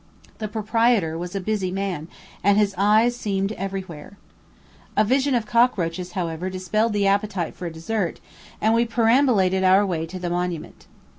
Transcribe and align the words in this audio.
The 0.39 0.47
proprietor 0.47 1.15
was 1.15 1.35
a 1.35 1.39
busy 1.39 1.69
man, 1.69 2.07
and 2.43 2.57
his 2.57 2.73
eyes 2.75 3.15
seemed 3.15 3.51
every 3.51 3.81
where. 3.83 4.17
A 4.97 5.03
vision 5.05 5.35
of 5.35 5.45
cockroaches, 5.45 6.13
however, 6.13 6.49
dispelled 6.49 6.93
the 6.93 7.05
appetite 7.05 7.53
for 7.55 7.67
a 7.67 7.71
dessert, 7.71 8.19
and 8.59 8.73
we 8.73 8.83
perambulated 8.83 9.63
our 9.63 9.85
way 9.85 10.07
to 10.07 10.17
the 10.17 10.31
Monument. 10.31 10.87